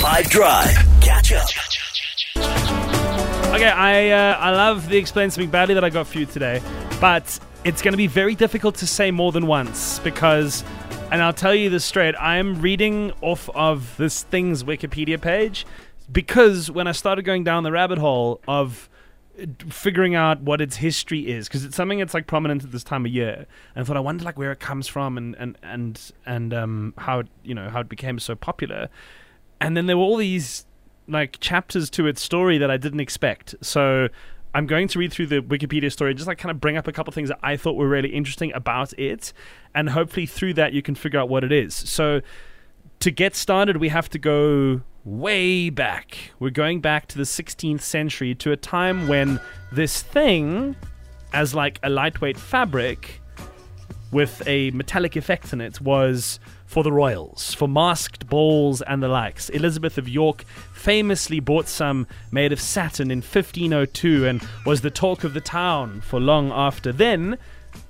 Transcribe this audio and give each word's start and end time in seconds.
5 0.00 0.30
Drive. 0.30 0.74
Catch 1.02 1.32
up. 1.34 1.46
Okay, 3.54 3.68
I 3.68 4.08
uh, 4.08 4.36
I 4.38 4.50
love 4.50 4.88
the 4.88 4.96
explain 4.96 5.30
something 5.30 5.50
badly 5.50 5.74
that 5.74 5.84
I 5.84 5.90
got 5.90 6.06
for 6.06 6.18
you 6.18 6.24
today, 6.24 6.62
but 7.02 7.38
it's 7.64 7.82
going 7.82 7.92
to 7.92 7.98
be 7.98 8.06
very 8.06 8.34
difficult 8.34 8.76
to 8.76 8.86
say 8.86 9.10
more 9.10 9.30
than 9.30 9.46
once 9.46 9.98
because, 9.98 10.64
and 11.12 11.22
I'll 11.22 11.34
tell 11.34 11.54
you 11.54 11.68
this 11.68 11.84
straight, 11.84 12.14
I 12.14 12.38
am 12.38 12.62
reading 12.62 13.12
off 13.20 13.50
of 13.50 13.94
this 13.98 14.22
thing's 14.22 14.64
Wikipedia 14.64 15.20
page 15.20 15.66
because 16.10 16.70
when 16.70 16.86
I 16.86 16.92
started 16.92 17.26
going 17.26 17.44
down 17.44 17.62
the 17.62 17.72
rabbit 17.72 17.98
hole 17.98 18.40
of 18.48 18.88
figuring 19.68 20.14
out 20.14 20.40
what 20.40 20.62
its 20.62 20.76
history 20.76 21.30
is 21.30 21.46
because 21.46 21.62
it's 21.62 21.76
something 21.76 21.98
that's 21.98 22.14
like 22.14 22.26
prominent 22.26 22.64
at 22.64 22.72
this 22.72 22.84
time 22.84 23.04
of 23.04 23.12
year 23.12 23.46
and 23.74 23.82
I 23.82 23.84
thought 23.84 23.98
I 23.98 24.00
wonder 24.00 24.24
like 24.24 24.38
where 24.38 24.52
it 24.52 24.60
comes 24.60 24.86
from 24.86 25.16
and 25.16 25.34
and 25.36 25.56
and 25.62 26.12
and 26.26 26.52
um 26.52 26.94
how 26.98 27.20
it 27.20 27.28
you 27.42 27.54
know 27.54 27.70
how 27.70 27.80
it 27.80 27.88
became 27.88 28.18
so 28.18 28.34
popular 28.34 28.90
and 29.60 29.76
then 29.76 29.86
there 29.86 29.96
were 29.96 30.04
all 30.04 30.16
these 30.16 30.66
like 31.08 31.38
chapters 31.40 31.90
to 31.90 32.06
its 32.06 32.22
story 32.22 32.58
that 32.58 32.70
I 32.70 32.76
didn't 32.76 33.00
expect. 33.00 33.54
So 33.60 34.08
I'm 34.54 34.66
going 34.66 34.88
to 34.88 34.98
read 34.98 35.12
through 35.12 35.26
the 35.26 35.40
Wikipedia 35.40 35.92
story 35.92 36.14
just 36.14 36.26
like 36.26 36.38
kind 36.38 36.50
of 36.50 36.60
bring 36.60 36.76
up 36.76 36.86
a 36.86 36.92
couple 36.92 37.12
things 37.12 37.28
that 37.28 37.38
I 37.42 37.56
thought 37.56 37.74
were 37.74 37.88
really 37.88 38.10
interesting 38.10 38.52
about 38.52 38.92
it, 38.98 39.32
and 39.74 39.90
hopefully 39.90 40.26
through 40.26 40.54
that 40.54 40.72
you 40.72 40.82
can 40.82 40.94
figure 40.94 41.20
out 41.20 41.28
what 41.28 41.44
it 41.44 41.52
is. 41.52 41.74
So 41.74 42.20
to 43.00 43.10
get 43.10 43.34
started, 43.34 43.78
we 43.78 43.88
have 43.88 44.08
to 44.10 44.18
go 44.18 44.82
way 45.04 45.70
back. 45.70 46.32
We're 46.38 46.50
going 46.50 46.80
back 46.80 47.06
to 47.08 47.16
the 47.16 47.24
16th 47.24 47.80
century 47.80 48.34
to 48.36 48.52
a 48.52 48.56
time 48.56 49.08
when 49.08 49.40
this 49.72 50.02
thing, 50.02 50.76
as 51.32 51.54
like 51.54 51.78
a 51.82 51.88
lightweight 51.88 52.38
fabric 52.38 53.20
with 54.12 54.42
a 54.46 54.70
metallic 54.72 55.16
effect 55.16 55.52
in 55.52 55.60
it, 55.60 55.80
was 55.80 56.40
for 56.66 56.82
the 56.82 56.92
royals, 56.92 57.54
for 57.54 57.68
masked 57.68 58.28
balls 58.28 58.82
and 58.82 59.02
the 59.02 59.08
likes. 59.08 59.48
Elizabeth 59.50 59.98
of 59.98 60.08
York 60.08 60.44
famously 60.72 61.40
bought 61.40 61.68
some 61.68 62.06
made 62.30 62.52
of 62.52 62.60
satin 62.60 63.10
in 63.10 63.18
1502 63.18 64.26
and 64.26 64.46
was 64.64 64.80
the 64.80 64.90
talk 64.90 65.24
of 65.24 65.34
the 65.34 65.40
town 65.40 66.00
for 66.00 66.20
long 66.20 66.52
after. 66.52 66.92
Then, 66.92 67.38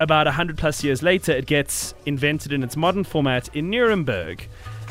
about 0.00 0.26
100 0.26 0.58
plus 0.58 0.82
years 0.82 1.02
later, 1.02 1.32
it 1.32 1.46
gets 1.46 1.94
invented 2.06 2.52
in 2.52 2.62
its 2.62 2.76
modern 2.76 3.04
format 3.04 3.54
in 3.54 3.70
Nuremberg 3.70 4.48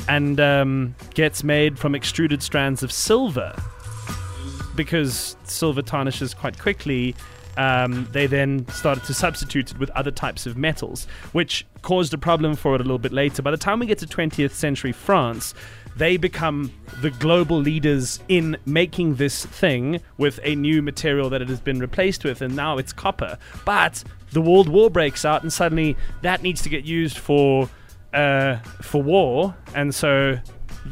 and 0.08 0.40
um, 0.40 0.96
gets 1.14 1.44
made 1.44 1.78
from 1.78 1.96
extruded 1.96 2.42
strands 2.42 2.84
of 2.84 2.92
silver. 2.92 3.56
Because 4.76 5.36
silver 5.44 5.82
tarnishes 5.82 6.34
quite 6.34 6.58
quickly, 6.58 7.16
um, 7.58 8.08
they 8.12 8.28
then 8.28 8.68
started 8.70 9.04
to 9.06 9.14
substitute 9.14 9.72
it 9.72 9.80
with 9.80 9.90
other 9.92 10.12
types 10.12 10.46
of 10.46 10.58
metals, 10.58 11.08
which 11.32 11.66
caused 11.82 12.14
a 12.14 12.18
problem 12.18 12.56
for 12.56 12.76
it 12.76 12.82
a 12.82 12.84
little 12.84 13.00
bit 13.00 13.12
later. 13.12 13.42
By 13.42 13.52
the 13.52 13.58
time 13.58 13.80
we 13.80 13.86
get 13.86 14.00
to 14.00 14.08
20th 14.08 14.52
century 14.52 14.92
France, 14.92 15.54
they 15.98 16.18
become 16.18 16.72
the 17.02 17.10
global 17.12 17.58
leaders 17.58 18.20
in 18.30 18.58
making 18.66 19.16
this 19.16 19.46
thing 19.46 20.02
with 20.18 20.40
a 20.44 20.56
new 20.56 20.82
material 20.82 21.30
that 21.30 21.42
it 21.42 21.50
has 21.50 21.60
been 21.60 21.80
replaced 21.80 22.24
with, 22.24 22.42
and 22.42 22.56
now 22.56 22.78
it's 22.78 22.94
copper. 22.94 23.38
But 23.66 24.04
the 24.32 24.42
World 24.42 24.70
War 24.70 24.90
breaks 24.90 25.26
out, 25.26 25.44
and 25.44 25.52
suddenly 25.52 25.98
that 26.22 26.42
needs 26.42 26.62
to 26.64 26.70
get 26.70 26.86
used 26.86 27.18
for 27.18 27.70
uh, 28.14 28.58
for 28.82 29.02
war, 29.02 29.56
and 29.74 29.94
so 29.94 30.38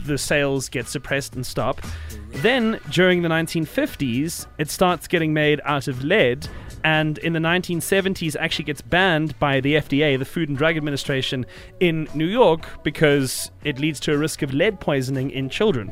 the 0.06 0.18
sales 0.18 0.70
get 0.70 0.88
suppressed 0.88 1.36
and 1.36 1.45
stop. 1.45 1.82
Then, 2.30 2.80
during 2.90 3.22
the 3.22 3.30
1950s, 3.30 4.45
it 4.58 4.70
starts 4.70 5.08
getting 5.08 5.34
made 5.34 5.62
out 5.64 5.88
of 5.88 6.04
lead, 6.04 6.48
and 6.84 7.18
in 7.18 7.34
the 7.34 7.40
1970s, 7.40 8.36
actually 8.40 8.66
gets 8.66 8.82
banned 8.82 9.38
by 9.40 9.60
the 9.60 9.76
FDA, 9.76 10.17
the 10.17 10.26
Food 10.26 10.50
and 10.50 10.58
Drug 10.58 10.78
Administration, 10.78 11.45
in 11.80 12.08
New 12.14 12.28
York 12.28 12.84
because 12.84 13.52
it 13.64 13.80
leads 13.80 14.00
to 14.02 14.14
a 14.14 14.17
risk 14.17 14.42
of 14.42 14.54
lead 14.54 14.80
poisoning 14.80 15.32
in 15.32 15.50
children. 15.50 15.92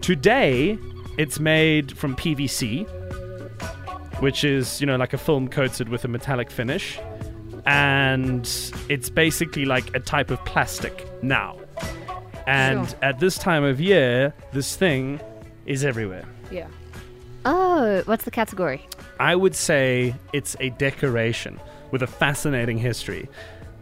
Today, 0.00 0.78
it's 1.18 1.38
made 1.38 1.96
from 1.96 2.16
PVC, 2.16 2.86
which 4.20 4.44
is, 4.44 4.80
you 4.80 4.86
know, 4.86 4.96
like 4.96 5.12
a 5.12 5.18
film 5.18 5.48
coated 5.48 5.88
with 5.88 6.04
a 6.04 6.08
metallic 6.08 6.50
finish, 6.50 6.98
and 7.64 8.48
it's 8.88 9.08
basically 9.08 9.64
like 9.64 9.94
a 9.94 10.00
type 10.00 10.30
of 10.30 10.44
plastic 10.44 11.06
now. 11.22 11.56
And 12.46 12.88
Sure. 12.88 12.98
at 13.02 13.18
this 13.20 13.38
time 13.38 13.64
of 13.64 13.80
year, 13.80 14.32
this 14.52 14.76
thing 14.76 15.20
is 15.66 15.84
everywhere. 15.84 16.24
Yeah. 16.50 16.66
Oh, 17.44 18.02
what's 18.06 18.24
the 18.24 18.30
category? 18.30 18.86
I 19.20 19.34
would 19.36 19.54
say 19.54 20.14
it's 20.32 20.56
a 20.60 20.70
decoration 20.70 21.60
with 21.90 22.02
a 22.02 22.06
fascinating 22.06 22.78
history. 22.78 23.28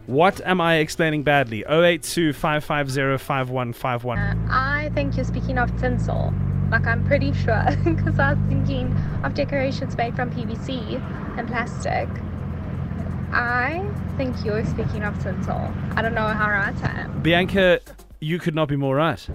What 0.07 0.41
am 0.45 0.59
I 0.59 0.75
explaining 0.75 1.23
badly? 1.23 1.63
082 1.69 2.33
550 2.33 3.17
5151. 3.23 4.17
Uh, 4.17 4.35
I 4.49 4.89
think 4.93 5.15
you're 5.15 5.25
speaking 5.25 5.57
of 5.57 5.75
tinsel. 5.79 6.33
Like, 6.71 6.87
I'm 6.87 7.05
pretty 7.05 7.33
sure, 7.33 7.63
because 7.83 8.17
I 8.19 8.33
was 8.33 8.39
thinking 8.49 8.95
of 9.23 9.33
decorations 9.33 9.95
made 9.97 10.15
from 10.15 10.31
PVC 10.31 11.01
and 11.37 11.47
plastic. 11.47 12.09
I 13.33 13.87
think 14.17 14.35
you're 14.43 14.65
speaking 14.65 15.03
of 15.03 15.21
tinsel. 15.23 15.71
I 15.95 16.01
don't 16.01 16.13
know 16.13 16.27
how 16.27 16.49
right 16.49 16.75
I 16.83 17.01
am. 17.01 17.21
Bianca, 17.21 17.79
you 18.21 18.37
could 18.37 18.53
not 18.53 18.67
be 18.67 18.75
more 18.75 18.95
right. 18.95 19.27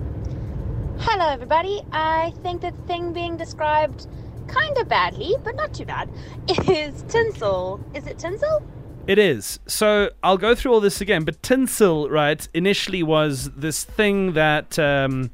Hello, 1.00 1.28
everybody. 1.28 1.82
I 1.92 2.32
think 2.42 2.62
the 2.62 2.70
thing 2.86 3.12
being 3.12 3.36
described 3.36 4.06
kind 4.46 4.78
of 4.78 4.88
badly, 4.88 5.34
but 5.42 5.56
not 5.56 5.74
too 5.74 5.84
bad, 5.84 6.08
is 6.68 7.02
tinsel. 7.08 7.84
Is 7.94 8.06
it 8.06 8.18
tinsel? 8.18 8.62
It 9.08 9.18
is. 9.18 9.58
So 9.66 10.10
I'll 10.22 10.38
go 10.38 10.54
through 10.54 10.72
all 10.72 10.80
this 10.80 11.00
again. 11.00 11.24
But 11.24 11.42
tinsel, 11.42 12.08
right, 12.08 12.48
initially 12.54 13.02
was 13.02 13.50
this 13.56 13.84
thing 13.84 14.34
that 14.34 14.78
um, 14.78 15.30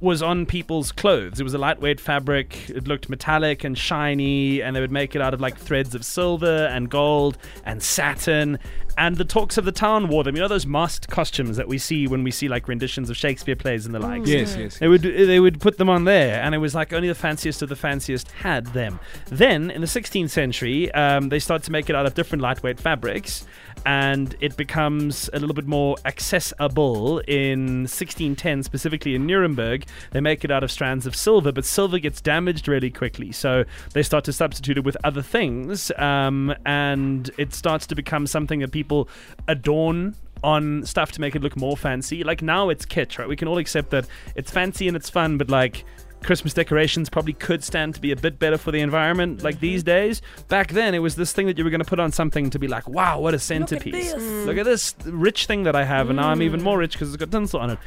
was 0.00 0.22
on 0.22 0.46
people's 0.46 0.92
clothes. 0.92 1.40
It 1.40 1.44
was 1.44 1.54
a 1.54 1.58
lightweight 1.58 2.00
fabric. 2.00 2.70
It 2.70 2.88
looked 2.88 3.10
metallic 3.10 3.64
and 3.64 3.76
shiny, 3.76 4.62
and 4.62 4.74
they 4.74 4.80
would 4.80 4.90
make 4.90 5.14
it 5.14 5.20
out 5.20 5.34
of 5.34 5.40
like 5.40 5.58
threads 5.58 5.94
of 5.94 6.04
silver 6.04 6.66
and 6.66 6.88
gold 6.88 7.36
and 7.64 7.82
satin. 7.82 8.58
And 8.96 9.16
the 9.16 9.24
talks 9.24 9.58
of 9.58 9.64
the 9.64 9.72
town 9.72 10.08
wore 10.08 10.24
them. 10.24 10.36
You 10.36 10.42
know 10.42 10.48
those 10.48 10.66
masked 10.66 11.08
costumes 11.08 11.56
that 11.56 11.68
we 11.68 11.78
see 11.78 12.06
when 12.06 12.22
we 12.22 12.30
see 12.30 12.48
like 12.48 12.68
renditions 12.68 13.10
of 13.10 13.16
Shakespeare 13.16 13.56
plays 13.56 13.86
and 13.86 13.94
the 13.94 13.98
likes. 13.98 14.28
Yes, 14.28 14.56
yes. 14.56 14.78
They 14.78 14.88
would 14.88 15.02
they 15.02 15.40
would 15.40 15.60
put 15.60 15.78
them 15.78 15.88
on 15.88 16.04
there, 16.04 16.42
and 16.42 16.54
it 16.54 16.58
was 16.58 16.74
like 16.74 16.92
only 16.92 17.08
the 17.08 17.14
fanciest 17.14 17.62
of 17.62 17.68
the 17.68 17.76
fanciest 17.76 18.30
had 18.32 18.66
them. 18.68 19.00
Then 19.26 19.70
in 19.70 19.80
the 19.80 19.86
16th 19.86 20.30
century, 20.30 20.90
um, 20.92 21.28
they 21.28 21.38
start 21.38 21.62
to 21.64 21.72
make 21.72 21.90
it 21.90 21.96
out 21.96 22.06
of 22.06 22.14
different 22.14 22.42
lightweight 22.42 22.80
fabrics, 22.80 23.46
and 23.86 24.34
it 24.40 24.56
becomes 24.56 25.30
a 25.32 25.38
little 25.38 25.54
bit 25.54 25.66
more 25.66 25.96
accessible. 26.04 27.20
In 27.20 27.80
1610, 27.82 28.62
specifically 28.62 29.14
in 29.14 29.26
Nuremberg, 29.26 29.86
they 30.12 30.20
make 30.20 30.44
it 30.44 30.50
out 30.50 30.62
of 30.62 30.70
strands 30.70 31.06
of 31.06 31.14
silver, 31.16 31.52
but 31.52 31.64
silver 31.64 31.98
gets 31.98 32.20
damaged 32.20 32.68
really 32.68 32.90
quickly, 32.90 33.32
so 33.32 33.64
they 33.92 34.02
start 34.02 34.24
to 34.24 34.32
substitute 34.32 34.78
it 34.78 34.84
with 34.84 34.96
other 35.04 35.22
things, 35.22 35.90
um, 35.96 36.54
and 36.66 37.30
it 37.38 37.54
starts 37.54 37.86
to 37.88 37.94
become 37.94 38.26
something 38.26 38.60
that 38.60 38.72
people 38.72 38.79
adorn 39.48 40.16
on 40.42 40.84
stuff 40.86 41.12
to 41.12 41.20
make 41.20 41.36
it 41.36 41.42
look 41.42 41.56
more 41.56 41.76
fancy. 41.76 42.24
Like 42.24 42.42
now 42.42 42.68
it's 42.68 42.86
kitsch, 42.86 43.18
right? 43.18 43.28
We 43.28 43.36
can 43.36 43.48
all 43.48 43.58
accept 43.58 43.90
that 43.90 44.06
it's 44.34 44.50
fancy 44.50 44.88
and 44.88 44.96
it's 44.96 45.10
fun, 45.10 45.38
but 45.38 45.50
like 45.50 45.84
Christmas 46.22 46.52
decorations 46.52 47.08
probably 47.08 47.32
could 47.32 47.64
stand 47.64 47.94
to 47.94 48.00
be 48.00 48.12
a 48.12 48.16
bit 48.16 48.38
better 48.38 48.58
for 48.58 48.70
the 48.70 48.80
environment 48.80 49.42
like 49.42 49.60
these 49.60 49.82
days. 49.82 50.22
Back 50.48 50.72
then 50.72 50.94
it 50.94 50.98
was 50.98 51.16
this 51.16 51.32
thing 51.32 51.46
that 51.46 51.58
you 51.58 51.64
were 51.64 51.70
going 51.70 51.82
to 51.82 51.88
put 51.88 52.00
on 52.00 52.12
something 52.12 52.50
to 52.50 52.58
be 52.58 52.68
like, 52.68 52.88
wow, 52.88 53.20
what 53.20 53.34
a 53.34 53.38
centerpiece. 53.38 54.14
Look 54.14 54.56
at 54.56 54.64
this 54.64 54.94
rich 55.04 55.46
thing 55.46 55.64
that 55.64 55.76
I 55.76 55.84
have, 55.84 56.10
and 56.10 56.16
now 56.16 56.28
I'm 56.28 56.42
even 56.42 56.62
more 56.62 56.78
rich 56.78 56.92
because 56.92 57.08
it's 57.08 57.16
got 57.16 57.30
tinsel 57.30 57.60
on 57.60 57.70
it. 57.70 57.78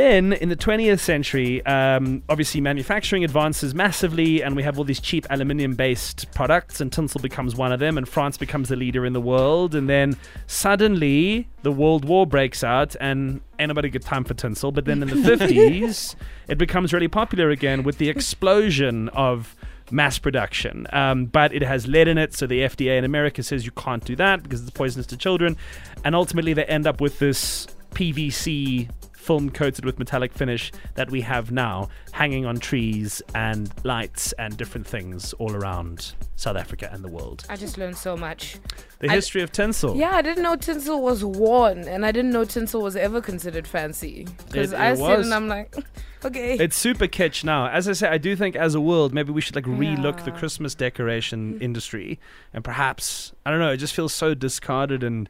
Then, 0.00 0.32
in 0.32 0.48
the 0.48 0.56
20th 0.56 1.00
century, 1.00 1.62
um, 1.66 2.22
obviously 2.30 2.62
manufacturing 2.62 3.22
advances 3.22 3.74
massively, 3.74 4.42
and 4.42 4.56
we 4.56 4.62
have 4.62 4.78
all 4.78 4.84
these 4.84 4.98
cheap 4.98 5.26
aluminium 5.28 5.74
based 5.74 6.32
products, 6.32 6.80
and 6.80 6.90
tinsel 6.90 7.20
becomes 7.20 7.54
one 7.54 7.70
of 7.70 7.80
them, 7.80 7.98
and 7.98 8.08
France 8.08 8.38
becomes 8.38 8.70
the 8.70 8.76
leader 8.76 9.04
in 9.04 9.12
the 9.12 9.20
world. 9.20 9.74
And 9.74 9.90
then 9.90 10.16
suddenly, 10.46 11.48
the 11.60 11.70
World 11.70 12.06
War 12.06 12.26
breaks 12.26 12.64
out, 12.64 12.96
and 12.98 13.42
ain't 13.58 13.68
nobody 13.68 13.90
got 13.90 14.00
time 14.00 14.24
for 14.24 14.32
tinsel. 14.32 14.72
But 14.72 14.86
then 14.86 15.02
in 15.02 15.08
the 15.08 15.16
50s, 15.36 16.14
it 16.48 16.56
becomes 16.56 16.94
really 16.94 17.08
popular 17.08 17.50
again 17.50 17.82
with 17.82 17.98
the 17.98 18.08
explosion 18.08 19.10
of 19.10 19.54
mass 19.90 20.18
production. 20.18 20.86
Um, 20.94 21.26
but 21.26 21.52
it 21.52 21.60
has 21.60 21.86
lead 21.86 22.08
in 22.08 22.16
it, 22.16 22.32
so 22.32 22.46
the 22.46 22.60
FDA 22.60 22.96
in 22.96 23.04
America 23.04 23.42
says 23.42 23.66
you 23.66 23.72
can't 23.72 24.02
do 24.02 24.16
that 24.16 24.44
because 24.44 24.62
it's 24.62 24.70
poisonous 24.70 25.08
to 25.08 25.18
children. 25.18 25.58
And 26.06 26.14
ultimately, 26.14 26.54
they 26.54 26.64
end 26.64 26.86
up 26.86 27.02
with 27.02 27.18
this 27.18 27.66
PVC 27.90 28.88
film 29.20 29.50
coated 29.50 29.84
with 29.84 29.98
metallic 29.98 30.32
finish 30.32 30.72
that 30.94 31.10
we 31.10 31.20
have 31.20 31.52
now 31.52 31.88
hanging 32.12 32.46
on 32.46 32.56
trees 32.58 33.22
and 33.34 33.70
lights 33.84 34.32
and 34.32 34.56
different 34.56 34.86
things 34.86 35.32
all 35.34 35.52
around 35.54 36.14
South 36.36 36.56
Africa 36.56 36.88
and 36.92 37.04
the 37.04 37.08
world. 37.08 37.44
I 37.48 37.56
just 37.56 37.76
learned 37.78 37.96
so 37.96 38.16
much. 38.16 38.56
The 39.00 39.10
I- 39.10 39.14
history 39.14 39.42
of 39.42 39.52
tinsel. 39.52 39.96
Yeah, 39.96 40.16
I 40.16 40.22
didn't 40.22 40.42
know 40.42 40.56
tinsel 40.56 41.00
was 41.02 41.22
worn, 41.24 41.86
and 41.86 42.04
I 42.04 42.12
didn't 42.12 42.32
know 42.32 42.44
tinsel 42.44 42.80
was 42.82 42.96
ever 42.96 43.20
considered 43.20 43.66
fancy. 43.66 44.26
Because 44.46 44.72
I 44.72 44.90
it 44.92 44.96
see 44.96 45.02
it 45.02 45.08
was. 45.08 45.26
and 45.26 45.34
I'm 45.34 45.48
like, 45.48 45.74
okay. 46.24 46.56
It's 46.58 46.76
super 46.76 47.06
kitsch 47.06 47.44
now. 47.44 47.66
As 47.68 47.88
I 47.88 47.92
say, 47.92 48.08
I 48.08 48.18
do 48.18 48.34
think 48.36 48.56
as 48.56 48.74
a 48.74 48.80
world, 48.80 49.12
maybe 49.14 49.32
we 49.32 49.40
should 49.40 49.54
like 49.54 49.64
relook 49.66 50.24
the 50.24 50.32
Christmas 50.32 50.74
decoration 50.74 51.54
mm-hmm. 51.54 51.62
industry 51.62 52.18
and 52.52 52.64
perhaps, 52.64 53.32
I 53.44 53.50
don't 53.50 53.60
know, 53.60 53.70
it 53.72 53.76
just 53.78 53.94
feels 53.94 54.12
so 54.14 54.34
discarded 54.34 55.02
and 55.02 55.28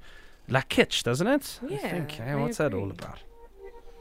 like 0.49 0.69
kitsch, 0.69 1.03
doesn't 1.03 1.27
it? 1.27 1.61
I 1.63 1.67
Yeah, 1.73 1.79
think, 1.91 2.11
hey, 2.13 2.31
I 2.31 2.35
what's 2.37 2.59
that 2.59 2.75
all 2.75 2.91
about? 2.91 3.19